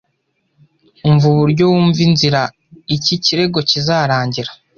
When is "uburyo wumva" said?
1.33-1.99